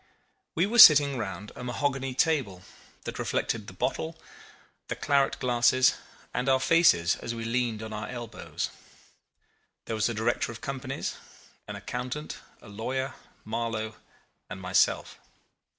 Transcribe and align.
We 0.55 0.65
were 0.65 0.79
sitting 0.79 1.19
round 1.19 1.51
a 1.55 1.63
mahogany 1.63 2.15
table 2.15 2.63
that 3.03 3.19
reflected 3.19 3.67
the 3.67 3.73
bottle, 3.73 4.19
the 4.87 4.95
claret 4.95 5.37
glasses, 5.37 5.93
and 6.33 6.49
our 6.49 6.59
faces 6.59 7.17
as 7.17 7.35
we 7.35 7.45
leaned 7.45 7.83
on 7.83 7.93
our 7.93 8.07
elbows. 8.09 8.71
There 9.85 9.95
was 9.95 10.09
a 10.09 10.15
director 10.15 10.51
of 10.51 10.59
companies, 10.59 11.17
an 11.67 11.75
accountant, 11.75 12.37
a 12.63 12.67
lawyer, 12.67 13.13
Marlow, 13.45 13.95
and 14.49 14.59
myself. 14.59 15.19